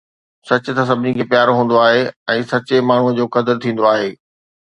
[0.47, 2.01] سچ ته سڀني کي پيارو هوندو آهي
[2.37, 4.09] ۽ سچي ماڻهوءَ جو قدر ٿيندو آهي